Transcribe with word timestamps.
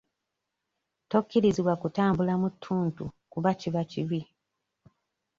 Tokkirizibwa 1.11 1.73
kutambula 1.81 2.33
mu 2.41 2.49
ttuntu 2.53 3.03
kuba 3.31 3.49
kiba 3.59 3.81
kibi. 3.91 4.21